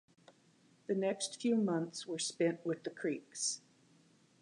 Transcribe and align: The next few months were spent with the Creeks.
The 0.87 0.95
next 0.95 1.39
few 1.39 1.55
months 1.55 2.07
were 2.07 2.17
spent 2.17 2.65
with 2.65 2.83
the 2.85 2.89
Creeks. 2.89 3.61